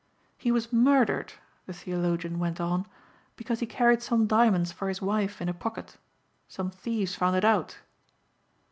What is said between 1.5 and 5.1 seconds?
the theologian went on, "because he carried some diamonds for his